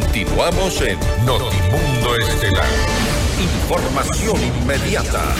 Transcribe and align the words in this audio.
Continuamos 0.00 0.80
en 0.82 0.96
Notimundo 1.26 2.16
Estelar. 2.20 2.68
Información 3.42 4.36
inmediata. 4.44 5.34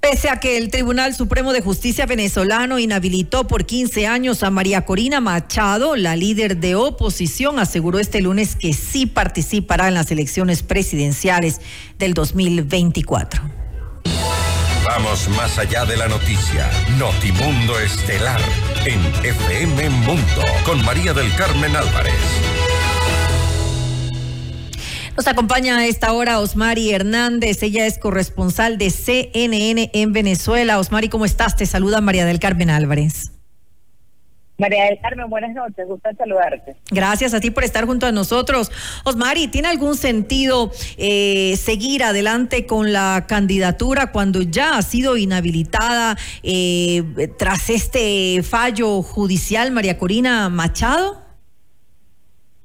Pese 0.00 0.28
a 0.28 0.40
que 0.40 0.56
el 0.56 0.68
Tribunal 0.70 1.14
Supremo 1.14 1.52
de 1.52 1.60
Justicia 1.60 2.06
venezolano 2.06 2.80
inhabilitó 2.80 3.46
por 3.46 3.66
15 3.66 4.08
años 4.08 4.42
a 4.42 4.50
María 4.50 4.84
Corina 4.84 5.20
Machado, 5.20 5.94
la 5.94 6.16
líder 6.16 6.56
de 6.56 6.74
oposición 6.74 7.60
aseguró 7.60 8.00
este 8.00 8.20
lunes 8.20 8.56
que 8.56 8.72
sí 8.72 9.06
participará 9.06 9.86
en 9.86 9.94
las 9.94 10.10
elecciones 10.10 10.64
presidenciales 10.64 11.60
del 12.00 12.14
2024. 12.14 13.59
Vamos 14.92 15.28
más 15.36 15.56
allá 15.56 15.84
de 15.84 15.96
la 15.96 16.08
noticia. 16.08 16.68
Notimundo 16.98 17.78
Estelar 17.78 18.40
en 18.84 19.00
FM 19.24 19.88
Mundo 19.88 20.42
con 20.64 20.84
María 20.84 21.14
del 21.14 21.32
Carmen 21.36 21.76
Álvarez. 21.76 22.12
Nos 25.16 25.28
acompaña 25.28 25.78
a 25.78 25.86
esta 25.86 26.12
hora 26.12 26.40
Osmari 26.40 26.90
Hernández. 26.90 27.62
Ella 27.62 27.86
es 27.86 27.98
corresponsal 27.98 28.78
de 28.78 28.90
CNN 28.90 29.92
en 29.94 30.12
Venezuela. 30.12 30.80
Osmari, 30.80 31.08
¿cómo 31.08 31.24
estás? 31.24 31.54
Te 31.54 31.66
saluda 31.66 32.00
María 32.00 32.26
del 32.26 32.40
Carmen 32.40 32.68
Álvarez. 32.68 33.30
María 34.60 34.84
del 34.84 35.00
Carmen, 35.00 35.30
buenas 35.30 35.54
noches, 35.54 35.86
gusto 35.88 36.10
saludarte. 36.16 36.76
Gracias 36.90 37.32
a 37.32 37.40
ti 37.40 37.50
por 37.50 37.64
estar 37.64 37.86
junto 37.86 38.06
a 38.06 38.12
nosotros. 38.12 38.70
Osmari, 39.04 39.48
¿tiene 39.48 39.68
algún 39.68 39.96
sentido 39.96 40.70
eh, 40.98 41.56
seguir 41.56 42.04
adelante 42.04 42.66
con 42.66 42.92
la 42.92 43.24
candidatura 43.26 44.12
cuando 44.12 44.42
ya 44.42 44.76
ha 44.76 44.82
sido 44.82 45.16
inhabilitada 45.16 46.16
eh, 46.42 47.02
tras 47.38 47.70
este 47.70 48.42
fallo 48.42 49.02
judicial 49.02 49.70
María 49.70 49.96
Corina 49.96 50.50
Machado? 50.50 51.22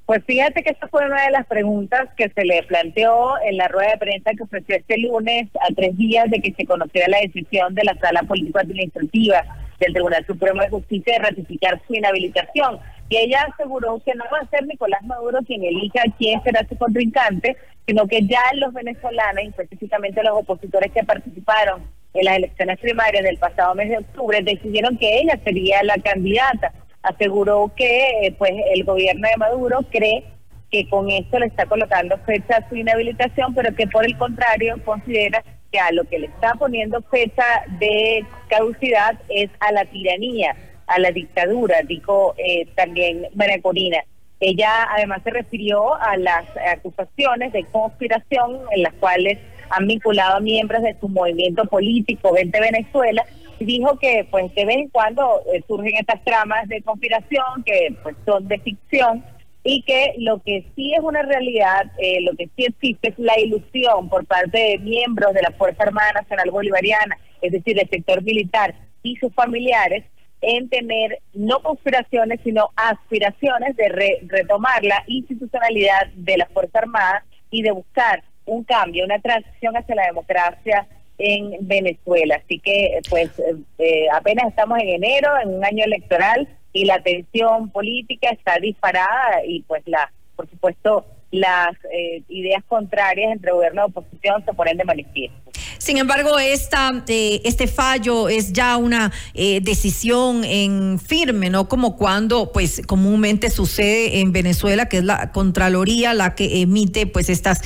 Pues 0.05 0.21
fíjate 0.25 0.63
que 0.63 0.71
esta 0.71 0.87
fue 0.89 1.05
una 1.05 1.23
de 1.23 1.31
las 1.31 1.47
preguntas 1.47 2.09
que 2.17 2.29
se 2.29 2.43
le 2.43 2.61
planteó 2.63 3.41
en 3.43 3.57
la 3.57 3.69
rueda 3.69 3.91
de 3.91 3.97
prensa 3.97 4.31
que 4.37 4.43
ofreció 4.43 4.75
este 4.75 4.97
lunes 4.99 5.47
a 5.67 5.73
tres 5.73 5.97
días 5.97 6.29
de 6.29 6.41
que 6.41 6.53
se 6.53 6.65
conociera 6.65 7.07
la 7.07 7.21
decisión 7.21 7.73
de 7.73 7.85
la 7.85 7.95
Sala 7.95 8.21
Político-Administrativa 8.23 9.43
del 9.85 9.93
Tribunal 9.93 10.25
Supremo 10.25 10.61
de 10.61 10.69
Justicia 10.69 11.13
de 11.13 11.29
ratificar 11.29 11.81
su 11.87 11.95
inhabilitación. 11.95 12.79
Y 13.09 13.17
ella 13.17 13.47
aseguró 13.51 14.01
que 14.03 14.15
no 14.15 14.23
va 14.31 14.39
a 14.39 14.49
ser 14.49 14.65
Nicolás 14.65 15.03
Maduro 15.03 15.39
quien 15.45 15.63
elija 15.63 16.03
quién 16.17 16.41
será 16.43 16.65
su 16.67 16.77
contrincante, 16.77 17.55
sino 17.87 18.07
que 18.07 18.25
ya 18.25 18.41
los 18.55 18.73
venezolanos, 18.73 19.45
específicamente 19.45 20.23
los 20.23 20.39
opositores 20.39 20.91
que 20.91 21.03
participaron 21.03 21.83
en 22.13 22.25
las 22.25 22.37
elecciones 22.37 22.79
primarias 22.79 23.23
del 23.23 23.37
pasado 23.37 23.75
mes 23.75 23.89
de 23.89 23.97
octubre, 23.99 24.41
decidieron 24.41 24.97
que 24.97 25.19
ella 25.19 25.39
sería 25.43 25.83
la 25.83 25.97
candidata 25.97 26.73
aseguró 27.05 27.71
que 27.75 28.33
pues 28.37 28.51
el 28.73 28.83
gobierno 28.83 29.27
de 29.29 29.37
Maduro 29.37 29.79
cree 29.91 30.23
que 30.71 30.89
con 30.89 31.09
esto 31.09 31.39
le 31.39 31.45
está 31.45 31.65
colocando 31.67 32.17
fecha 32.25 32.67
su 32.67 32.75
inhabilitación, 32.75 33.53
pero 33.53 33.73
que 33.75 33.87
por 33.87 34.05
el 34.05 34.17
contrario 34.17 34.75
considera 34.83 35.43
a 35.79 35.91
lo 35.91 36.03
que 36.05 36.19
le 36.19 36.27
está 36.27 36.53
poniendo 36.55 37.01
fecha 37.03 37.43
de 37.79 38.25
caducidad 38.49 39.19
es 39.29 39.49
a 39.59 39.71
la 39.71 39.85
tiranía, 39.85 40.55
a 40.87 40.99
la 40.99 41.11
dictadura, 41.11 41.81
dijo 41.87 42.35
eh, 42.37 42.67
también 42.75 43.27
María 43.35 43.61
Corina. 43.61 43.97
Ella 44.39 44.87
además 44.91 45.21
se 45.23 45.31
refirió 45.31 45.95
a 45.95 46.17
las 46.17 46.45
acusaciones 46.73 47.53
de 47.53 47.63
conspiración 47.65 48.59
en 48.71 48.83
las 48.83 48.93
cuales 48.95 49.39
han 49.69 49.87
vinculado 49.87 50.37
a 50.37 50.39
miembros 50.39 50.83
de 50.83 50.95
su 50.99 51.07
movimiento 51.07 51.65
político 51.65 52.33
Vente 52.33 52.59
Venezuela 52.59 53.25
dijo 53.59 53.97
que 53.99 54.27
pues 54.29 54.53
de 54.53 54.65
vez 54.65 54.77
en 54.77 54.89
cuando 54.89 55.41
eh, 55.53 55.63
surgen 55.67 55.95
estas 55.95 56.23
tramas 56.23 56.67
de 56.67 56.81
conspiración 56.81 57.63
que 57.65 57.95
pues 58.03 58.15
son 58.25 58.47
de 58.47 58.59
ficción 58.59 59.23
y 59.67 59.81
que 59.81 60.13
lo 60.19 60.43
que 60.43 60.63
sí 60.75 60.93
es 60.93 60.99
una 61.01 61.23
realidad, 61.23 61.91
eh, 61.97 62.21
lo 62.21 62.35
que 62.37 62.47
sí 62.55 62.65
existe 62.65 63.09
es 63.09 63.15
la 63.17 63.37
ilusión 63.39 64.09
por 64.09 64.23
parte 64.27 64.59
de 64.59 64.77
miembros 64.77 65.33
de 65.33 65.41
la 65.41 65.49
Fuerza 65.57 65.83
Armada 65.83 66.11
Nacional 66.13 66.51
Bolivariana, 66.51 67.17
es 67.41 67.51
decir, 67.51 67.75
del 67.75 67.89
sector 67.89 68.21
militar 68.21 68.75
y 69.01 69.15
sus 69.15 69.33
familiares, 69.33 70.05
en 70.41 70.69
tener 70.69 71.17
no 71.33 71.61
conspiraciones, 71.63 72.41
sino 72.43 72.69
aspiraciones 72.75 73.75
de 73.75 74.19
retomar 74.27 74.83
la 74.83 75.03
institucionalidad 75.07 76.09
de 76.13 76.37
la 76.37 76.45
Fuerza 76.45 76.77
Armada 76.77 77.25
y 77.49 77.63
de 77.63 77.71
buscar 77.71 78.23
un 78.45 78.63
cambio, 78.63 79.03
una 79.03 79.19
transición 79.19 79.75
hacia 79.75 79.95
la 79.95 80.05
democracia 80.05 80.87
en 81.17 81.67
Venezuela. 81.67 82.35
Así 82.35 82.59
que, 82.59 82.99
pues, 83.09 83.31
eh, 83.79 84.05
apenas 84.13 84.47
estamos 84.49 84.77
en 84.79 84.89
enero, 84.89 85.31
en 85.41 85.55
un 85.55 85.65
año 85.65 85.85
electoral, 85.85 86.47
y 86.75 86.83
la 86.83 87.01
tensión 87.01 87.69
política 87.69 88.29
está 88.31 88.59
disparada 88.59 89.45
y, 89.47 89.61
pues, 89.61 89.81
la, 89.85 90.11
por 90.35 90.49
supuesto, 90.49 91.05
las 91.31 91.73
eh, 91.89 92.21
ideas 92.27 92.61
contrarias 92.67 93.31
entre 93.31 93.53
gobierno 93.53 93.83
y 93.83 93.89
oposición 93.89 94.43
se 94.43 94.53
ponen 94.53 94.75
de 94.75 94.83
manifiesto. 94.83 95.51
Sin 95.77 95.97
embargo, 95.97 96.39
esta, 96.39 97.03
eh, 97.07 97.41
este 97.43 97.67
fallo 97.67 98.29
es 98.29 98.53
ya 98.53 98.77
una 98.77 99.11
eh, 99.33 99.59
decisión 99.61 100.43
en 100.43 100.99
firme, 100.99 101.49
¿no? 101.49 101.67
Como 101.67 101.95
cuando, 101.95 102.51
pues, 102.51 102.81
comúnmente 102.85 103.49
sucede 103.49 104.19
en 104.19 104.31
Venezuela, 104.31 104.87
que 104.87 104.97
es 104.97 105.03
la 105.03 105.31
Contraloría 105.31 106.13
la 106.13 106.35
que 106.35 106.61
emite, 106.61 107.07
pues, 107.07 107.29
estas 107.29 107.61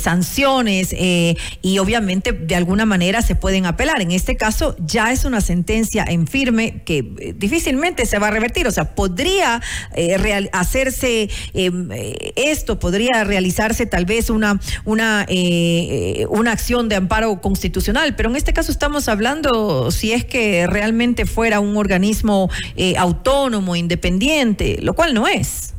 sanciones 0.00 0.94
y 0.94 1.78
obviamente 1.78 2.32
de 2.32 2.54
alguna 2.54 2.86
manera 2.86 3.22
se 3.22 3.34
pueden 3.34 3.66
apelar. 3.66 4.00
En 4.00 4.10
este 4.10 4.36
caso, 4.36 4.76
ya 4.78 5.12
es 5.12 5.24
una 5.24 5.40
sentencia 5.40 6.04
en 6.08 6.26
firme 6.26 6.82
que 6.84 7.34
difícilmente 7.36 8.06
se 8.06 8.18
va 8.18 8.28
a 8.28 8.30
revertir. 8.30 8.66
O 8.66 8.70
sea, 8.70 8.94
podría 8.94 9.60
hacerse 10.52 11.28
esto, 12.36 12.78
podría 12.78 13.24
realizarse 13.24 13.86
tal 13.86 14.04
vez 14.04 14.30
una, 14.30 14.60
una, 14.84 15.26
eh, 15.28 16.26
una 16.28 16.52
acción 16.52 16.88
de 16.88 16.96
amparo 16.96 17.40
constitucional, 17.52 18.16
pero 18.16 18.30
en 18.30 18.36
este 18.36 18.54
caso 18.54 18.72
estamos 18.72 19.08
hablando 19.08 19.90
si 19.90 20.14
es 20.14 20.24
que 20.24 20.66
realmente 20.66 21.26
fuera 21.26 21.60
un 21.60 21.76
organismo 21.76 22.48
eh, 22.76 22.96
autónomo, 22.96 23.76
independiente, 23.76 24.78
lo 24.80 24.94
cual 24.94 25.12
no 25.12 25.28
es. 25.28 25.74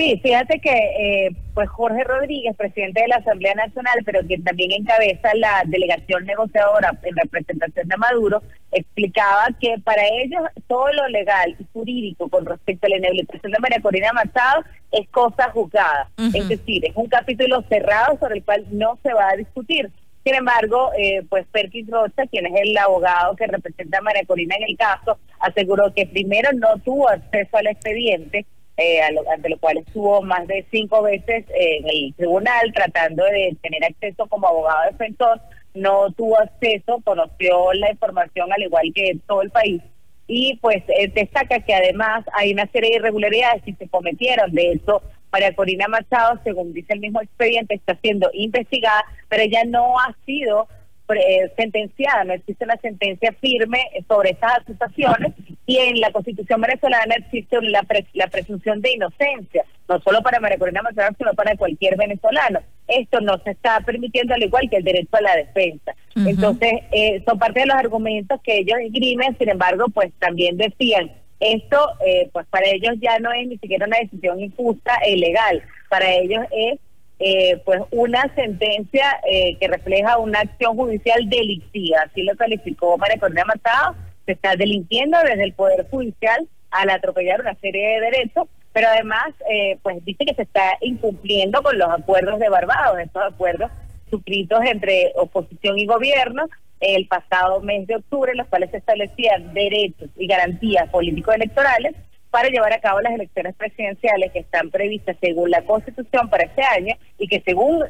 Sí, 0.00 0.18
fíjate 0.22 0.58
que 0.60 0.70
eh, 0.70 1.30
pues 1.52 1.68
Jorge 1.68 2.02
Rodríguez, 2.04 2.56
presidente 2.56 3.02
de 3.02 3.08
la 3.08 3.16
Asamblea 3.16 3.54
Nacional, 3.54 3.98
pero 4.06 4.26
que 4.26 4.38
también 4.38 4.72
encabeza 4.72 5.28
la 5.34 5.62
delegación 5.66 6.24
negociadora 6.24 6.98
en 7.02 7.16
representación 7.16 7.86
de 7.86 7.96
Maduro, 7.98 8.42
explicaba 8.72 9.48
que 9.60 9.74
para 9.84 10.02
ellos 10.22 10.40
todo 10.68 10.90
lo 10.94 11.06
legal 11.08 11.54
y 11.58 11.66
jurídico 11.74 12.30
con 12.30 12.46
respecto 12.46 12.86
a 12.86 12.90
la 12.90 12.96
inhabilitación 12.96 13.52
de 13.52 13.58
María 13.58 13.82
Corina 13.82 14.10
Machado 14.14 14.64
es 14.90 15.06
cosa 15.10 15.50
juzgada. 15.50 16.08
Es 16.32 16.48
decir, 16.48 16.82
es 16.86 16.96
un 16.96 17.08
capítulo 17.08 17.62
cerrado 17.68 18.18
sobre 18.18 18.38
el 18.38 18.44
cual 18.44 18.64
no 18.70 18.98
se 19.02 19.12
va 19.12 19.28
a 19.28 19.36
discutir. 19.36 19.90
Sin 20.24 20.34
embargo, 20.34 20.92
eh, 20.98 21.24
pues 21.28 21.46
Perkins 21.52 21.90
Rocha, 21.90 22.26
quien 22.26 22.46
es 22.46 22.52
el 22.58 22.76
abogado 22.78 23.36
que 23.36 23.46
representa 23.46 23.98
a 23.98 24.02
María 24.02 24.24
Corina 24.24 24.54
en 24.56 24.70
el 24.70 24.78
caso, 24.78 25.18
aseguró 25.40 25.92
que 25.92 26.06
primero 26.06 26.52
no 26.54 26.78
tuvo 26.78 27.10
acceso 27.10 27.58
al 27.58 27.66
expediente 27.66 28.46
eh, 28.80 29.00
ante 29.02 29.48
lo 29.48 29.58
cual 29.58 29.78
estuvo 29.78 30.22
más 30.22 30.46
de 30.46 30.64
cinco 30.70 31.02
veces 31.02 31.44
en 31.50 31.88
el 31.88 32.14
tribunal 32.14 32.72
tratando 32.74 33.24
de 33.24 33.56
tener 33.62 33.84
acceso 33.84 34.26
como 34.26 34.48
abogado 34.48 34.90
defensor, 34.90 35.40
no 35.74 36.10
tuvo 36.12 36.40
acceso, 36.40 37.00
conoció 37.04 37.72
la 37.74 37.90
información 37.90 38.52
al 38.52 38.62
igual 38.62 38.90
que 38.94 39.18
todo 39.26 39.42
el 39.42 39.50
país. 39.50 39.82
Y 40.26 40.56
pues 40.62 40.82
eh, 40.88 41.10
destaca 41.14 41.60
que 41.60 41.74
además 41.74 42.24
hay 42.32 42.52
una 42.52 42.66
serie 42.68 42.90
de 42.90 42.96
irregularidades 42.96 43.62
que 43.64 43.74
se 43.74 43.88
cometieron, 43.88 44.52
de 44.52 44.72
eso 44.72 45.02
María 45.32 45.54
Corina 45.54 45.86
Machado, 45.88 46.40
según 46.42 46.72
dice 46.72 46.92
el 46.92 47.00
mismo 47.00 47.20
expediente, 47.20 47.74
está 47.74 47.96
siendo 48.02 48.30
investigada, 48.32 49.04
pero 49.28 49.42
ella 49.42 49.64
no 49.64 49.98
ha 49.98 50.16
sido 50.26 50.68
eh, 51.18 51.52
sentenciada, 51.56 52.24
no 52.24 52.34
existe 52.34 52.64
una 52.64 52.76
sentencia 52.76 53.32
firme 53.40 53.78
sobre 54.08 54.30
esas 54.30 54.58
acusaciones 54.58 55.32
y 55.66 55.78
en 55.78 56.00
la 56.00 56.10
Constitución 56.10 56.60
venezolana 56.60 57.14
existe 57.16 57.60
la, 57.62 57.86
la 58.14 58.26
presunción 58.28 58.80
de 58.80 58.92
inocencia, 58.92 59.64
no 59.88 60.00
solo 60.00 60.22
para 60.22 60.40
María 60.40 60.58
Corina 60.58 60.82
Machado, 60.82 61.14
sino 61.16 61.32
para 61.34 61.56
cualquier 61.56 61.96
venezolano. 61.96 62.60
Esto 62.88 63.20
no 63.20 63.38
se 63.44 63.52
está 63.52 63.80
permitiendo 63.80 64.34
al 64.34 64.42
igual 64.42 64.68
que 64.68 64.78
el 64.78 64.84
derecho 64.84 65.16
a 65.16 65.20
la 65.20 65.36
defensa. 65.36 65.94
Entonces, 66.16 66.72
eh, 66.90 67.22
son 67.24 67.38
parte 67.38 67.60
de 67.60 67.66
los 67.66 67.76
argumentos 67.76 68.40
que 68.42 68.58
ellos 68.58 68.78
esgrimen, 68.80 69.36
sin 69.38 69.48
embargo, 69.48 69.86
pues 69.94 70.12
también 70.18 70.56
decían, 70.56 71.12
esto 71.38 71.78
eh, 72.04 72.28
pues 72.32 72.46
para 72.48 72.68
ellos 72.68 72.96
ya 73.00 73.18
no 73.18 73.32
es 73.32 73.46
ni 73.46 73.56
siquiera 73.58 73.86
una 73.86 73.98
decisión 73.98 74.40
injusta 74.40 74.98
e 75.04 75.12
ilegal, 75.12 75.62
para 75.88 76.10
ellos 76.12 76.44
es 76.50 76.78
eh, 77.22 77.60
pues 77.66 77.82
una 77.90 78.34
sentencia 78.34 79.20
eh, 79.30 79.54
que 79.60 79.68
refleja 79.68 80.16
una 80.16 80.40
acción 80.40 80.74
judicial 80.74 81.28
delictiva, 81.28 81.98
así 82.06 82.22
lo 82.22 82.34
calificó 82.34 82.96
María 82.96 83.20
Corina 83.20 83.44
Matado, 83.44 83.94
se 84.24 84.32
está 84.32 84.56
delinquiendo 84.56 85.18
desde 85.18 85.44
el 85.44 85.52
Poder 85.52 85.86
Judicial 85.90 86.48
al 86.70 86.88
atropellar 86.88 87.42
una 87.42 87.54
serie 87.56 87.86
de 87.86 88.00
derechos, 88.00 88.48
pero 88.72 88.88
además 88.88 89.34
eh, 89.52 89.78
pues 89.82 90.02
dice 90.02 90.24
que 90.24 90.34
se 90.34 90.42
está 90.42 90.78
incumpliendo 90.80 91.62
con 91.62 91.78
los 91.78 91.90
acuerdos 91.90 92.38
de 92.38 92.48
Barbados, 92.48 92.98
estos 92.98 93.22
acuerdos 93.22 93.70
suscritos 94.08 94.60
entre 94.64 95.12
oposición 95.16 95.78
y 95.78 95.84
gobierno, 95.84 96.48
el 96.80 97.06
pasado 97.06 97.60
mes 97.60 97.86
de 97.86 97.96
octubre, 97.96 98.32
en 98.32 98.38
los 98.38 98.46
cuales 98.46 98.70
se 98.70 98.78
establecían 98.78 99.52
derechos 99.52 100.08
y 100.16 100.26
garantías 100.26 100.88
político-electorales 100.88 101.94
para 102.30 102.48
llevar 102.48 102.72
a 102.72 102.80
cabo 102.80 103.00
las 103.00 103.12
elecciones 103.12 103.54
presidenciales 103.56 104.32
que 104.32 104.40
están 104.40 104.70
previstas 104.70 105.16
según 105.20 105.50
la 105.50 105.62
Constitución 105.62 106.30
para 106.30 106.44
este 106.44 106.62
año 106.62 106.94
y 107.18 107.26
que 107.26 107.42
según 107.44 107.80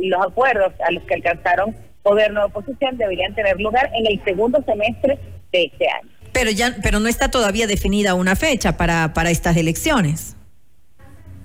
los 0.00 0.26
acuerdos 0.26 0.72
a 0.86 0.90
los 0.92 1.02
que 1.04 1.14
alcanzaron 1.14 1.74
gobierno 2.04 2.40
de 2.40 2.46
oposición 2.46 2.96
deberían 2.96 3.34
tener 3.34 3.60
lugar 3.60 3.90
en 3.94 4.06
el 4.06 4.22
segundo 4.24 4.62
semestre 4.64 5.18
de 5.52 5.64
este 5.64 5.88
año. 5.88 6.10
Pero 6.32 6.50
ya, 6.50 6.76
pero 6.82 7.00
no 7.00 7.08
está 7.08 7.30
todavía 7.30 7.66
definida 7.66 8.14
una 8.14 8.36
fecha 8.36 8.76
para, 8.76 9.12
para 9.14 9.30
estas 9.30 9.56
elecciones. 9.56 10.36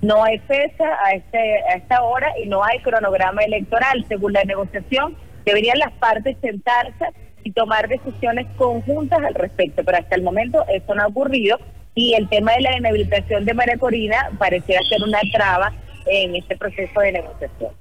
No 0.01 0.24
hay 0.24 0.38
fecha 0.39 0.86
a, 1.06 1.13
este, 1.13 1.63
a 1.63 1.75
esta 1.75 2.04
hora 2.04 2.34
y 2.44 2.48
no 2.48 2.63
hay 2.63 2.80
cronograma 2.80 3.42
electoral. 3.44 4.06
Según 4.10 4.34
la 4.34 4.44
negociación, 4.44 5.16
deberían 5.46 5.80
las 5.80 5.94
partes 5.94 6.36
sentarse 6.42 7.06
y 7.44 7.51
tomar 7.51 7.88
decisiones 7.88 8.48
conjuntas 8.57 9.19
al 9.24 9.34
respecto, 9.34 9.84
pero 9.84 9.98
hasta 9.98 10.16
el 10.16 10.24
momento 10.24 10.66
eso 10.68 10.94
no 10.96 11.04
ha 11.04 11.07
ocurrido 11.07 11.57
y 11.95 12.13
el 12.16 12.28
tema 12.30 12.54
de 12.54 12.62
la 12.62 12.78
inhabilitación 12.78 13.45
de 13.45 13.54
María 13.54 13.78
Corina 13.78 14.31
parecía 14.38 14.80
ser 14.90 15.04
una 15.04 15.19
traba 15.31 15.74
en 16.06 16.36
este 16.36 16.57
proceso 16.57 17.00
de 17.00 17.12
negociación. 17.13 17.72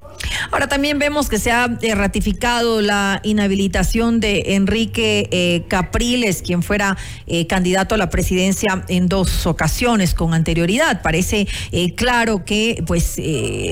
Ahora 0.53 0.69
también 0.69 0.99
vemos 0.99 1.31
que 1.31 1.39
se 1.39 1.51
ha 1.51 1.79
eh, 1.81 1.95
ratificado 1.95 2.83
la 2.83 3.21
inhabilitación 3.23 4.21
de 4.21 4.43
Enrique 4.49 5.27
eh, 5.31 5.63
Capriles, 5.67 6.43
quien 6.43 6.63
fuera 6.63 6.99
eh, 7.27 7.47
candidato 7.47 7.95
a 7.95 7.99
la 7.99 8.11
presidencia 8.11 8.85
en 8.89 9.09
dos 9.09 9.47
ocasiones 9.47 10.13
con 10.13 10.35
anterioridad. 10.35 11.01
Parece 11.01 11.49
claro 11.97 12.45
que 12.45 12.85
pues 12.87 13.17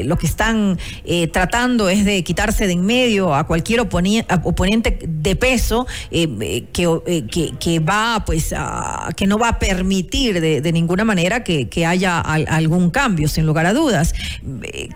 lo 0.05 0.17
que 0.17 0.27
están 0.27 0.79
tratando 1.33 1.91
es 1.91 2.07
de 2.07 2.25
quitarse 2.25 2.67
de 2.67 2.73
en 2.73 2.87
medio 2.87 3.35
a 3.35 3.47
cualquier 3.47 3.81
oponente 3.81 4.99
de 5.07 5.37
peso 5.37 5.87
que, 6.11 6.65
que, 7.61 7.79
va 7.81 8.23
pues 8.25 8.55
a, 8.57 9.11
que 9.17 9.27
no 9.27 9.39
va 9.39 9.49
a 9.49 9.59
permitir 9.59 10.41
de, 10.41 10.73
ninguna 10.73 11.05
manera 11.05 11.45
que, 11.45 11.69
haya 11.85 12.21
algún 12.21 12.91
cambio, 12.91 13.29
sin 13.29 13.45
lugar 13.45 13.67
a 13.67 13.75
dudas. 13.75 14.15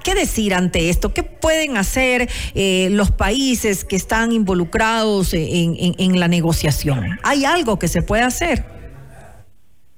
¿Qué 0.03 0.15
decir 0.15 0.55
ante 0.55 0.89
esto? 0.89 1.13
¿Qué 1.13 1.23
pueden 1.23 1.74
hacer 1.77 2.29
eh, 2.55 2.89
los 2.91 3.11
países 3.11 3.85
que 3.85 3.97
están 3.97 4.33
involucrados 4.33 5.35
en, 5.35 6.21
la 6.21 6.29
negociación? 6.29 7.19
¿Hay 7.23 7.45
algo 7.45 7.79
que 7.79 7.89
se 7.89 8.03
puede 8.03 8.23
hacer? 8.23 8.65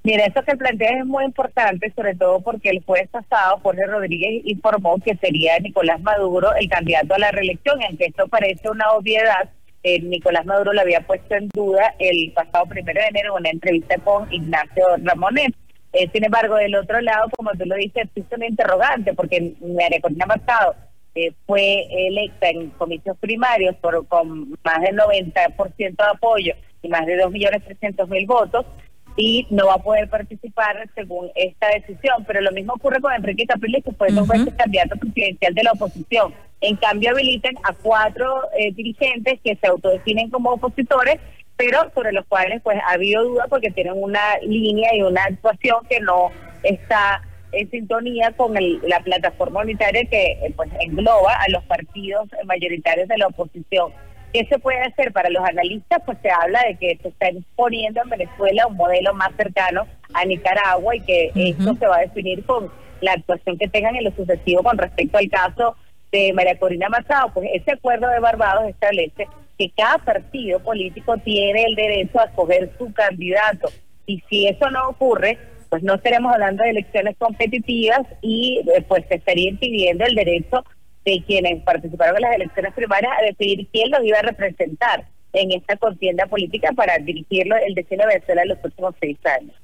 Mira, 0.03 0.25
esto 0.25 0.41
que 0.43 0.55
planteas 0.55 0.99
es 0.99 1.05
muy 1.05 1.25
importante, 1.25 1.91
sobre 1.93 2.15
todo 2.15 2.39
porque 2.39 2.69
el 2.69 2.81
jueves 2.83 3.09
pasado 3.09 3.59
Jorge 3.61 3.85
Rodríguez 3.85 4.41
informó 4.45 4.97
que 4.99 5.17
sería 5.17 5.59
Nicolás 5.59 5.99
Maduro 6.01 6.55
el 6.55 6.69
candidato 6.69 7.15
a 7.15 7.19
la 7.19 7.31
reelección, 7.31 7.83
aunque 7.83 8.05
esto 8.05 8.27
parece 8.29 8.69
una 8.69 8.91
obviedad. 8.93 9.49
Eh, 9.83 9.99
Nicolás 10.01 10.45
Maduro 10.45 10.71
lo 10.71 10.79
había 10.79 11.01
puesto 11.01 11.35
en 11.35 11.49
duda 11.49 11.93
el 11.99 12.31
pasado 12.31 12.65
primero 12.67 13.01
de 13.01 13.07
enero 13.07 13.33
en 13.33 13.41
una 13.41 13.49
entrevista 13.49 13.97
con 13.97 14.31
Ignacio 14.31 14.85
Ramonet. 15.03 15.53
Eh, 15.93 16.09
sin 16.13 16.23
embargo, 16.23 16.55
del 16.55 16.75
otro 16.75 17.01
lado, 17.01 17.29
como 17.35 17.51
tú 17.51 17.65
lo 17.65 17.75
dices, 17.75 18.05
existe 18.05 18.35
una 18.35 18.47
interrogante, 18.47 19.13
porque 19.13 19.55
María 19.61 19.99
Corina 20.01 20.25
Machado 20.25 20.75
eh, 21.17 21.33
fue 21.47 21.87
electa 22.07 22.49
en 22.49 22.69
comicios 22.71 23.17
primarios 23.17 23.75
por, 23.77 24.07
con 24.07 24.51
más 24.63 24.81
del 24.81 24.95
90% 24.95 25.77
de 25.77 25.95
apoyo 26.13 26.53
y 26.83 26.89
más 26.89 27.05
de 27.05 27.17
2.300.000 27.17 28.27
votos, 28.27 28.65
y 29.15 29.47
no 29.49 29.65
va 29.65 29.73
a 29.73 29.83
poder 29.83 30.07
participar 30.09 30.87
según 30.93 31.31
esta 31.33 31.69
decisión. 31.69 32.23
Pero 32.27 32.41
lo 32.41 32.51
mismo 32.51 32.73
ocurre 32.73 33.01
con 33.01 33.11
Enrique 33.13 33.47
Capriles, 33.47 33.83
que 33.83 33.93
fue 33.93 34.11
dos 34.11 34.27
veces 34.27 34.53
candidato 34.53 34.95
presidencial 34.95 35.55
de 35.55 35.63
la 35.63 35.71
oposición. 35.71 36.35
En 36.61 36.75
cambio, 36.75 37.09
habilitan 37.09 37.55
a 37.63 37.73
cuatro 37.73 38.43
eh, 38.57 38.71
dirigentes 38.73 39.39
que 39.43 39.55
se 39.55 39.67
autodefinen 39.67 40.29
como 40.29 40.51
opositores 40.51 41.19
pero 41.57 41.91
sobre 41.95 42.13
los 42.13 42.25
cuales 42.27 42.61
pues 42.61 42.77
ha 42.87 42.93
habido 42.93 43.23
duda 43.23 43.47
porque 43.49 43.71
tienen 43.71 43.93
una 43.95 44.37
línea 44.43 44.95
y 44.95 45.01
una 45.01 45.23
actuación 45.23 45.79
que 45.89 45.99
no 45.99 46.29
está 46.61 47.23
en 47.51 47.71
sintonía 47.71 48.31
con 48.31 48.53
la 48.53 48.99
plataforma 49.01 49.61
unitaria 49.61 50.05
que 50.05 50.31
eh, 50.31 50.53
pues 50.55 50.69
engloba 50.79 51.33
a 51.33 51.49
los 51.49 51.63
partidos 51.63 52.27
mayoritarios 52.45 53.07
de 53.07 53.17
la 53.17 53.27
oposición. 53.27 53.91
¿Qué 54.33 54.45
se 54.45 54.59
puede 54.59 54.81
hacer 54.81 55.13
para 55.13 55.29
los 55.29 55.43
analistas? 55.43 56.01
Pues 56.05 56.17
se 56.21 56.29
habla 56.29 56.61
de 56.63 56.75
que 56.75 56.99
se 57.01 57.07
está 57.07 57.29
imponiendo 57.29 58.01
en 58.03 58.09
Venezuela 58.09 58.67
un 58.67 58.75
modelo 58.75 59.13
más 59.13 59.31
cercano 59.37 59.87
a 60.13 60.25
Nicaragua 60.25 60.95
y 60.95 61.01
que 61.01 61.31
esto 61.33 61.75
se 61.75 61.87
va 61.87 61.97
a 61.97 62.01
definir 62.01 62.45
con 62.45 62.69
la 63.01 63.13
actuación 63.13 63.57
que 63.57 63.67
tengan 63.67 63.95
en 63.95 64.03
lo 64.03 64.11
sucesivo 64.11 64.63
con 64.63 64.77
respecto 64.77 65.17
al 65.17 65.29
caso 65.29 65.75
de 66.11 66.33
María 66.33 66.59
Corina 66.59 66.89
Machado. 66.89 67.31
Pues 67.33 67.49
ese 67.53 67.71
acuerdo 67.71 68.09
de 68.09 68.19
Barbados 68.19 68.67
establece 68.67 69.27
que 69.57 69.71
cada 69.75 69.97
partido 69.99 70.59
político 70.59 71.17
tiene 71.17 71.63
el 71.63 71.75
derecho 71.75 72.19
a 72.19 72.25
escoger 72.25 72.69
su 72.77 72.91
candidato. 72.93 73.69
Y 74.05 74.21
si 74.29 74.47
eso 74.47 74.69
no 74.69 74.89
ocurre, 74.89 75.37
pues 75.69 75.83
no 75.83 75.95
estaremos 75.95 76.33
hablando 76.33 76.63
de 76.63 76.71
elecciones 76.71 77.15
competitivas 77.17 78.01
y 78.21 78.61
eh, 78.75 78.83
pues 78.87 79.05
se 79.07 79.15
estaría 79.15 79.49
impidiendo 79.49 80.05
el 80.05 80.15
derecho 80.15 80.63
de 81.05 81.23
quienes 81.25 81.63
participaron 81.63 82.17
en 82.17 82.21
las 82.21 82.35
elecciones 82.35 82.73
primarias 82.73 83.11
a 83.17 83.25
decidir 83.25 83.67
quién 83.71 83.91
los 83.91 84.03
iba 84.03 84.19
a 84.19 84.23
representar 84.23 85.05
en 85.33 85.51
esta 85.51 85.77
contienda 85.77 86.25
política 86.27 86.71
para 86.73 86.97
dirigirlo 86.97 87.55
el 87.57 87.73
destino 87.75 88.03
de 88.03 88.15
Venezuela 88.15 88.41
en 88.43 88.49
los 88.49 88.57
próximos 88.59 88.95
seis 88.99 89.17
años. 89.39 89.55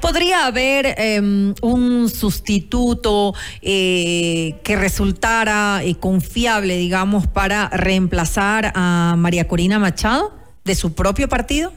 ¿Podría 0.00 0.46
haber 0.46 0.94
em, 0.98 1.54
un 1.62 2.08
sustituto 2.08 3.34
eh, 3.62 4.54
que 4.62 4.76
resultara 4.76 5.80
eh, 5.82 5.96
confiable, 5.96 6.76
digamos, 6.76 7.26
para 7.26 7.68
reemplazar 7.70 8.72
a 8.74 9.14
María 9.16 9.48
Corina 9.48 9.78
Machado 9.78 10.32
de 10.64 10.74
su 10.74 10.94
propio 10.94 11.28
partido? 11.28 11.72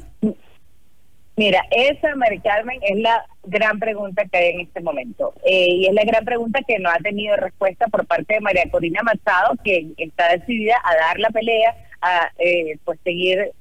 Mira, 1.40 1.66
esa, 1.72 2.18
María 2.18 2.42
Carmen, 2.42 2.82
es 2.82 3.00
la 3.00 3.26
gran 3.44 3.80
pregunta 3.80 4.26
que 4.30 4.38
hay 4.38 4.50
en 4.56 4.60
este 4.60 4.82
momento. 4.82 5.34
Eh, 5.46 5.68
y 5.70 5.86
es 5.88 5.94
la 5.94 6.04
gran 6.04 6.26
pregunta 6.26 6.60
que 6.68 6.80
no 6.80 6.90
ha 6.90 6.98
tenido 6.98 7.38
respuesta 7.38 7.88
por 7.88 8.06
parte 8.06 8.34
de 8.34 8.42
María 8.42 8.70
Corina 8.70 9.04
Machado, 9.04 9.56
que 9.64 9.88
está 9.96 10.36
decidida 10.36 10.76
a 10.84 10.94
dar 10.96 11.18
la 11.18 11.30
pelea, 11.30 11.78
a 12.02 12.30
pues 12.84 13.00
seguir 13.06 13.54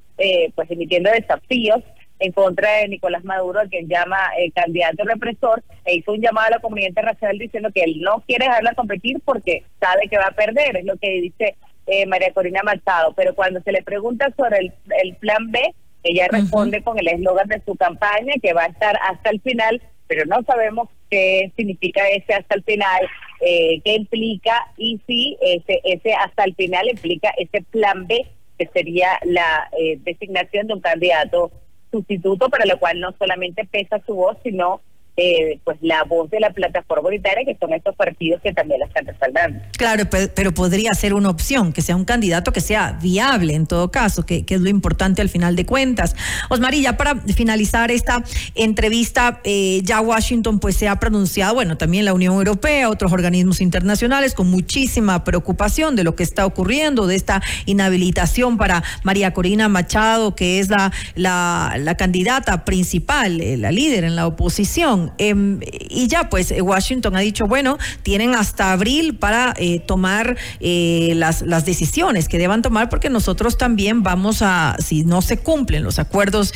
pues 0.57 0.69
emitiendo 0.73 1.09
desafíos 1.13 1.85
en 2.19 2.33
contra 2.33 2.69
de 2.79 2.89
Nicolás 2.89 3.23
Maduro, 3.23 3.61
a 3.61 3.69
quien 3.69 3.87
llama 3.87 4.19
el 4.37 4.53
candidato 4.53 5.05
represor, 5.05 5.63
e 5.85 5.99
hizo 5.99 6.15
un 6.15 6.21
llamado 6.21 6.49
a 6.49 6.57
la 6.57 6.59
comunidad 6.59 6.89
internacional 6.89 7.39
diciendo 7.39 7.71
que 7.73 7.83
él 7.83 8.01
no 8.01 8.25
quiere 8.27 8.47
dejarla 8.47 8.75
competir 8.75 9.21
porque 9.25 9.63
sabe 9.79 10.09
que 10.11 10.19
va 10.19 10.27
a 10.27 10.35
perder, 10.35 10.79
es 10.79 10.85
lo 10.85 10.97
que 10.97 11.11
dice 11.21 11.55
eh, 11.87 12.07
María 12.07 12.33
Corina 12.33 12.63
Machado. 12.65 13.13
Pero 13.15 13.37
cuando 13.37 13.61
se 13.61 13.71
le 13.71 13.85
pregunta 13.85 14.33
sobre 14.37 14.73
el, 15.03 15.15
plan 15.17 15.53
B, 15.53 15.61
ella 16.03 16.29
responde 16.31 16.83
con 16.83 16.99
el 16.99 17.09
eslogan 17.09 17.49
de 17.49 17.62
su 17.65 17.75
campaña, 17.77 18.35
que 18.43 18.53
va 18.53 18.65
a 18.65 18.69
estar 18.69 18.99
hasta 19.03 19.31
el 19.31 19.41
final, 19.41 19.83
pero 20.06 20.25
no 20.27 20.43
sabemos 20.45 20.89
qué 21.11 21.53
significa 21.56 22.08
ese 22.08 22.34
hasta 22.34 22.55
el 22.55 22.65
final, 22.65 23.08
eh, 23.41 23.81
qué 23.84 23.94
implica 23.94 24.72
y 24.77 25.01
si 25.06 25.37
ese, 25.41 25.81
ese 25.84 26.15
hasta 26.15 26.44
el 26.44 26.55
final 26.55 26.89
implica 26.89 27.31
ese 27.37 27.63
plan 27.63 28.06
B, 28.06 28.27
que 28.58 28.69
sería 28.72 29.19
la 29.25 29.69
eh, 29.79 29.99
designación 30.03 30.67
de 30.67 30.75
un 30.75 30.81
candidato 30.81 31.53
sustituto 31.91 32.49
para 32.49 32.67
lo 32.67 32.79
cual 32.79 33.01
no 33.01 33.15
solamente 33.19 33.65
pesa 33.65 34.01
su 34.06 34.15
voz, 34.15 34.37
sino 34.43 34.81
eh, 35.20 35.58
pues 35.65 35.77
la 35.81 36.05
voz 36.05 36.31
de 36.31 36.39
la 36.39 36.51
plataforma 36.51 37.08
unitaria, 37.08 37.44
que 37.44 37.56
son 37.58 37.72
estos 37.72 37.96
partidos 37.96 38.41
que 38.41 38.53
también 38.53 38.79
la 38.79 38.87
están 38.87 39.05
respaldando. 39.05 39.58
Claro, 39.77 40.05
pero, 40.08 40.53
podría 40.53 40.93
ser 40.94 41.13
una 41.13 41.29
opción, 41.29 41.72
que 41.72 41.82
sea 41.82 41.96
un 41.96 42.05
candidato 42.05 42.53
que 42.53 42.60
sea 42.60 42.96
viable 43.03 43.55
en 43.55 43.67
todo 43.67 43.91
caso, 43.91 44.25
que, 44.25 44.44
es 44.48 44.60
lo 44.60 44.69
importante 44.69 45.20
al 45.20 45.29
final 45.29 45.56
de 45.56 45.67
cuentas. 45.67 46.15
Osmarilla, 46.48 46.96
para 46.96 47.17
finalizar 47.17 47.91
esta 47.91 48.22
entrevista, 48.55 49.41
eh, 49.43 49.81
ya 49.82 50.01
Washington 50.01 50.60
pues 50.60 50.77
se 50.77 50.87
ha 50.87 51.01
pronunciado, 51.01 51.55
bueno, 51.55 51.77
también 51.77 52.05
la 52.05 52.15
Unión 52.15 52.34
Europea, 52.34 52.89
otros 52.89 53.13
organismos 53.13 53.60
internacionales, 53.60 54.34
con 54.34 54.48
muchísima 54.48 55.25
preocupación 55.25 55.96
de 55.96 56.05
lo 56.05 56.15
que 56.15 56.22
está 56.22 56.46
ocurriendo, 56.46 57.08
de 57.08 57.17
esta 57.17 57.43
inhabilitación 57.67 58.56
para 58.56 58.84
María 59.03 59.32
Corina 59.32 59.69
Machado, 59.69 60.37
que 60.37 60.60
es 60.60 60.69
la, 60.69 60.93
la, 61.17 61.75
la 61.77 61.96
candidata 61.96 62.65
principal, 62.65 63.41
eh, 63.41 63.56
la 63.56 63.72
líder 63.72 64.05
en 64.05 64.15
la 64.15 64.29
oposición. 64.29 65.07
Em, 65.19 65.60
y 65.88 66.08
ya, 66.08 66.29
pues 66.29 66.50
eh, 66.50 66.60
Washington 66.60 67.17
ha 67.17 67.20
dicho, 67.20 67.46
bueno, 67.46 67.79
tienen 68.03 68.34
hasta 68.34 68.72
abril 68.72 69.17
para 69.17 69.55
eh, 69.56 69.81
tomar 69.81 70.36
eh, 70.60 71.12
las, 71.17 71.44
decisiones 71.65 72.29
que 72.29 72.38
deban 72.38 72.62
tomar, 72.62 72.88
porque 72.88 73.10
nosotros 73.10 73.58
también 73.58 74.03
vamos 74.03 74.43
a, 74.43 74.77
si 74.79 75.05
no 75.05 75.22
se 75.22 75.38
cumplen 75.38 75.82
los 75.82 75.98
acuerdos 75.98 76.53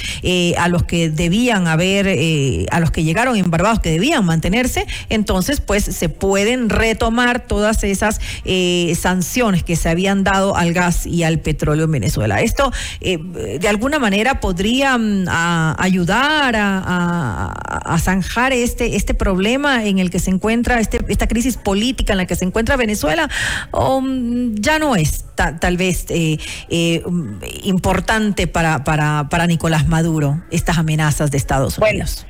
a 0.57 0.69
los 0.69 0.85
que 0.85 1.11
debían 1.11 1.67
haber, 1.67 2.67
a 2.71 2.81
los 2.81 2.91
que 2.91 3.03
llegaron 3.03 3.37
en 3.37 3.51
Barbados, 3.51 3.81
que 3.81 3.91
debían 3.91 4.25
mantenerse, 4.25 4.87
entonces 5.09 5.61
pues 5.61 5.85
se 5.85 6.09
pueden 6.09 6.69
retomar 6.69 7.47
todas 7.47 7.83
esas 7.85 8.21
sanciones 8.99 9.65
que 9.65 9.77
se 9.77 9.89
habían 9.89 10.25
dado 10.25 10.57
al 10.57 10.73
gas 10.73 11.07
y 11.07 11.25
al 11.25 11.41
petróleo 11.41 11.87
en 11.87 11.93
Venezuela. 11.93 12.41
Esto 12.41 12.73
de 13.01 13.69
alguna 13.69 13.99
manera 13.99 14.41
podría 14.41 14.97
mm, 14.97 15.25
ayudar 15.79 16.57
a, 16.57 16.79
a, 16.79 17.95
a 17.95 17.99
zanjar 17.99 18.42
atajar 18.43 18.53
este, 18.53 18.97
este 18.97 19.15
problema 19.15 19.85
en 19.85 19.99
el 19.99 20.11
que 20.11 20.19
se 20.19 20.31
encuentra, 20.31 20.81
este, 20.81 20.99
esta 21.09 21.27
crisis 21.27 21.57
política 21.57 22.13
en 22.13 22.19
la 22.19 22.27
que 22.27 22.35
se 22.35 22.45
encuentra 22.45 22.77
Venezuela, 22.77 23.29
o 23.71 24.01
mm, 24.01 24.57
ya 24.57 24.79
no 24.79 24.97
es 24.97 25.25
tal 25.35 25.77
vez 25.77 26.07
eh, 26.11 26.39
eh, 26.69 27.03
importante 27.65 28.47
para, 28.47 28.85
para, 28.85 29.29
para 29.31 29.47
Nicolás 29.47 29.87
Maduro 29.89 30.43
estas 30.51 30.79
amenazas 30.79 31.31
de 31.31 31.39
Estados 31.39 31.79
Unidos? 31.79 32.27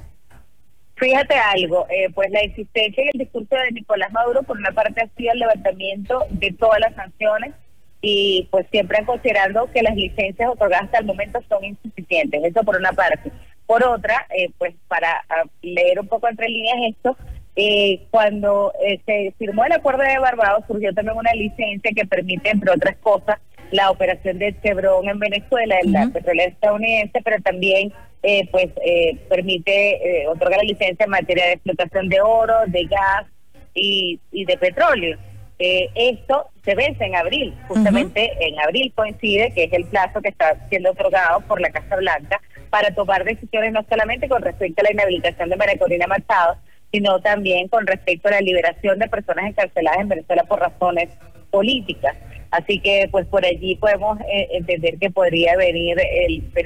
Fíjate 0.97 1.35
algo, 1.35 1.87
eh, 1.90 2.11
pues 2.14 2.31
la 2.31 2.40
existencia 2.40 3.04
y 3.04 3.09
el 3.12 3.19
discurso 3.19 3.57
de 3.57 3.73
Nicolás 3.73 4.12
Maduro 4.12 4.42
por 4.45 4.57
una 4.57 4.71
parte 4.71 5.00
ha 5.00 5.09
sido 5.16 5.33
el 5.33 5.40
levantamiento 5.40 6.26
de 6.31 6.52
todas 6.52 6.78
las 6.81 6.95
sanciones 6.95 7.54
y 8.00 8.49
pues 8.50 8.66
siempre 8.71 8.99
han 8.99 9.04
considerado 9.04 9.71
que 9.73 9.83
las 9.83 9.97
licencias 9.97 10.49
otorgadas 10.49 10.85
hasta 10.85 10.99
el 10.99 11.07
momento 11.07 11.40
son 11.49 11.64
insuficientes, 11.64 12.40
eso 12.45 12.62
por 12.62 12.76
una 12.76 12.92
parte. 12.92 13.33
Por 13.73 13.85
otra, 13.85 14.26
eh, 14.37 14.50
pues 14.59 14.75
para 14.87 15.25
ah, 15.31 15.45
leer 15.62 15.99
un 15.99 16.07
poco 16.07 16.29
entre 16.29 16.47
líneas 16.47 16.76
esto, 16.91 17.17
eh, 17.57 18.02
cuando 18.11 18.71
se 19.07 19.33
firmó 19.38 19.64
el 19.64 19.73
acuerdo 19.73 20.02
de 20.02 20.19
Barbados 20.19 20.64
surgió 20.67 20.93
también 20.93 21.17
una 21.17 21.33
licencia 21.33 21.91
que 21.95 22.05
permite, 22.05 22.50
entre 22.50 22.71
otras 22.71 22.97
cosas, 22.99 23.38
la 23.71 23.91
operación 23.91 24.38
de 24.38 24.55
Chevron 24.61 25.09
en 25.09 25.19
Venezuela, 25.19 25.76
en 25.83 25.93
la 25.93 26.07
petrolera 26.09 26.50
estadounidense, 26.50 27.21
pero 27.25 27.43
también 27.43 27.93
eh, 28.23 28.47
pues 28.52 28.69
eh, 28.85 29.17
permite 29.29 30.23
eh, 30.23 30.29
otorgar 30.29 30.59
la 30.59 30.64
licencia 30.64 31.05
en 31.05 31.11
materia 31.11 31.47
de 31.47 31.52
explotación 31.55 32.09
de 32.09 32.21
oro, 32.21 32.55
de 32.67 32.85
gas 32.85 33.26
y, 33.75 34.21
y 34.31 34.45
de 34.45 34.57
petróleo. 34.59 35.19
esto 35.59 36.50
se 36.64 36.75
vence 36.75 37.05
en 37.05 37.17
abril, 37.17 37.55
justamente 37.67 38.33
en 38.41 38.61
abril 38.61 38.93
coincide 38.95 39.52
que 39.55 39.64
es 39.64 39.73
el 39.73 39.87
plazo 39.87 40.21
que 40.21 40.29
está 40.29 40.57
siendo 40.69 40.91
otorgado 40.91 41.41
por 41.41 41.61
la 41.61 41.71
Casa 41.71 41.97
Blanca 41.97 42.41
para 42.73 42.95
tomar 42.95 43.23
decisiones 43.23 43.71
no 43.71 43.85
solamente 43.87 44.31
con 44.31 44.41
respecto 44.41 44.81
a 44.81 44.85
la 44.85 44.93
inhabilitación 44.93 45.50
de 45.50 45.57
María 45.57 45.76
Corina 45.76 46.07
Machado, 46.07 46.57
sino 46.91 47.21
también 47.21 47.69
con 47.69 47.87
respecto 47.87 48.29
a 48.29 48.31
la 48.31 48.41
liberación 48.41 48.99
de 48.99 49.11
personas 49.11 49.45
encarceladas 49.45 50.00
en 50.00 50.09
Venezuela 50.09 50.45
por 50.45 50.59
razones 50.59 51.11
políticas. 51.50 52.17
Así 52.50 52.79
que 52.79 53.11
pues 53.11 53.26
por 53.26 53.45
allí 53.45 53.76
podemos 53.76 54.19
eh, 54.23 54.49
entender 54.52 54.97
que 54.99 55.11
podría 55.11 55.55
venir, 55.55 55.99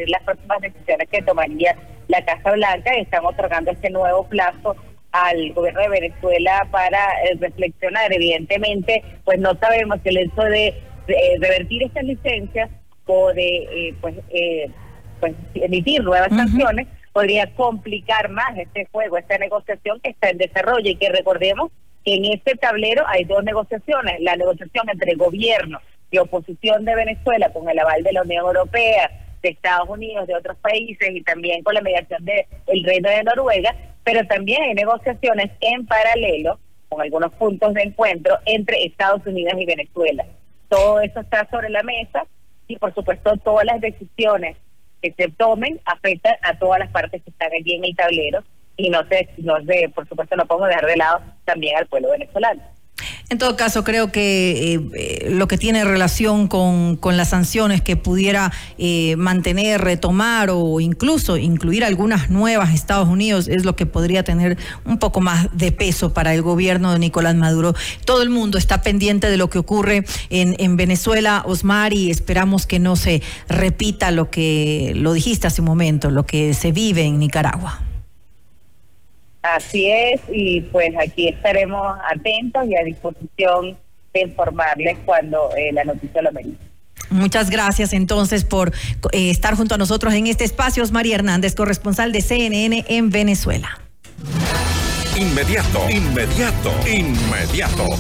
las 0.07 0.23
próximas 0.23 0.61
decisiones 0.61 1.09
que 1.09 1.23
tomaría 1.23 1.77
la 2.07 2.25
Casa 2.25 2.53
Blanca. 2.53 2.93
Estamos 2.95 3.35
otorgando 3.35 3.73
este 3.73 3.91
nuevo 3.91 4.29
plazo 4.29 4.77
al 5.11 5.53
gobierno 5.55 5.81
de 5.81 5.89
Venezuela 5.89 6.69
para 6.71 6.99
eh, 7.25 7.37
reflexionar. 7.41 8.13
Evidentemente, 8.13 9.03
pues 9.25 9.41
no 9.41 9.57
sabemos 9.57 9.99
si 10.05 10.11
el 10.11 10.19
hecho 10.19 10.43
de, 10.43 10.73
revertir 11.41 11.83
estas 11.83 12.05
licencias 12.05 12.71
o 13.07 13.33
de 13.33 13.57
eh, 13.57 13.95
pues, 14.01 14.15
pues 15.21 15.35
emitir 15.55 16.03
nuevas 16.03 16.29
sanciones 16.29 16.87
podría 17.13 17.47
complicar 17.55 18.29
más 18.29 18.57
este 18.59 18.87
juego, 18.93 19.17
esta 19.17 19.39
negociación 19.39 20.01
que 20.01 20.11
está 20.11 20.29
en 20.29 20.39
desarrollo 20.39 20.91
y 20.91 20.97
que 20.97 21.09
recordemos 21.09 21.71
en 22.05 22.25
este 22.27 22.55
tablero 22.55 23.05
hay 23.09 23.25
dos 23.25 23.43
negociaciones, 23.43 24.21
la 24.21 24.37
negociación 24.37 24.89
entre 24.89 25.13
el 25.13 25.19
gobierno 25.19 25.81
y 26.11 26.19
oposición 26.19 26.85
de 26.85 26.95
Venezuela 26.95 27.51
con 27.53 27.69
el 27.69 27.79
aval 27.79 28.03
de 28.03 28.13
la 28.13 28.23
Unión 28.23 28.47
Europea, 28.47 29.11
de 29.43 29.49
Estados 29.49 29.89
Unidos, 29.89 30.27
de 30.27 30.37
otros 30.37 30.57
países 30.59 31.11
y 31.11 31.23
también 31.23 31.63
con 31.63 31.75
la 31.75 31.81
mediación 31.81 32.25
del 32.25 32.85
Reino 32.85 33.11
de 33.11 33.25
Noruega, 33.25 33.75
pero 34.05 34.25
también 34.27 34.63
hay 34.63 34.75
negociaciones 34.75 35.51
en 35.61 35.87
paralelo 35.87 36.61
con 36.89 37.01
algunos 37.01 37.33
puntos 37.33 37.75
de 37.75 37.83
encuentro 37.83 38.39
entre 38.45 38.85
Estados 38.85 39.27
Unidos 39.27 39.55
y 39.59 39.67
Venezuela. 39.67 40.25
Todo 40.69 41.01
eso 41.01 41.21
está 41.21 41.49
sobre 41.51 41.71
la 41.71 41.83
mesa 41.83 42.25
y 42.69 42.77
por 42.77 42.95
supuesto 42.95 43.37
todas 43.39 43.65
las 43.65 43.81
decisiones 43.81 44.57
que 45.03 45.13
se 45.13 45.29
tomen 45.31 45.81
afectan 45.85 46.37
a 46.43 46.59
todas 46.59 46.79
las 46.79 46.91
partes 46.91 47.23
que 47.23 47.31
están 47.31 47.51
allí 47.53 47.75
en 47.75 47.85
el 47.85 47.97
tablero 47.97 48.43
y 48.77 48.91
no 48.91 49.07
se, 49.09 49.29
no 49.39 49.57
se, 49.65 49.89
por 49.89 50.09
supuesto 50.09 50.37
no 50.37 50.47
podemos 50.47 50.69
dejar 50.69 50.87
de 50.87 50.97
lado 50.97 51.21
también 51.45 51.77
al 51.77 51.87
pueblo 51.87 52.11
venezolano. 52.11 52.63
En 53.29 53.39
todo 53.39 53.57
caso, 53.57 53.83
creo 53.83 54.13
que 54.13 54.75
eh, 54.75 54.81
eh, 54.95 55.31
lo 55.31 55.49
que 55.49 55.59
tiene 55.59 55.85
relación 55.85 56.47
con, 56.47 56.95
con 56.95 57.17
las 57.17 57.31
sanciones 57.31 57.83
que 57.83 57.97
pudiera 57.97 58.53
eh, 58.79 59.17
mantener, 59.17 59.81
retomar 59.81 60.51
o 60.53 60.79
incluso 60.79 61.37
incluir 61.37 61.85
algunas 61.85 62.31
nuevas 62.31 62.73
Estados 62.73 63.09
Unidos 63.09 63.49
es 63.49 63.65
lo 63.65 63.75
que 63.75 63.85
podría 63.85 64.23
tener 64.23 64.57
un 64.85 64.99
poco 64.99 65.21
más 65.21 65.49
de 65.53 65.73
peso 65.73 66.15
para 66.15 66.35
el 66.35 66.43
gobierno 66.43 66.93
de 66.93 67.01
Nicolás 67.01 67.35
Maduro. 67.35 67.75
Todo 68.05 68.23
el 68.23 68.31
mundo 68.31 68.59
está 68.59 68.83
pendiente 68.83 69.29
de 69.29 69.37
lo 69.37 69.51
que 69.51 69.59
ocurre 69.59 70.05
en, 70.31 70.55
en 70.61 70.77
Venezuela, 70.77 71.43
Osmar, 71.47 71.95
y 71.95 72.13
esperamos 72.13 72.65
que 72.65 72.79
no 72.79 72.95
se 72.95 73.23
repita 73.49 74.13
lo 74.13 74.31
que 74.31 74.93
lo 74.95 75.15
dijiste 75.15 75.49
hace 75.49 75.63
un 75.63 75.67
momento, 75.67 76.11
lo 76.11 76.27
que 76.27 76.55
se 76.55 76.71
vive 76.71 77.03
en 77.03 77.19
Nicaragua. 77.19 77.86
Así 79.55 79.91
es, 79.91 80.21
y 80.29 80.63
pues 80.63 80.91
aquí 80.99 81.29
estaremos 81.29 81.99
atentos 82.11 82.67
y 82.69 82.77
a 82.77 82.83
disposición 82.83 83.77
de 84.13 84.21
informarles 84.23 84.99
cuando 85.05 85.51
eh, 85.57 85.73
la 85.73 85.85
noticia 85.85 86.23
lo 86.23 86.33
merite. 86.33 86.65
Muchas 87.11 87.51
gracias 87.51 87.93
entonces 87.93 88.45
por 88.45 88.73
eh, 89.13 89.31
estar 89.31 89.55
junto 89.55 89.77
a 89.77 89.79
nosotros 89.79 90.15
en 90.15 90.27
este 90.27 90.45
espacio. 90.45 90.83
María 90.91 91.17
Hernández, 91.17 91.55
corresponsal 91.55 92.13
de 92.13 92.21
CNN 92.23 92.85
en 92.89 93.11
Venezuela. 93.11 93.79
Inmediato, 95.17 95.89
inmediato, 95.89 96.73
inmediato. 96.87 97.97